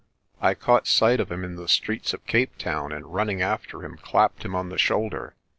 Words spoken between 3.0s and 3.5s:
run ning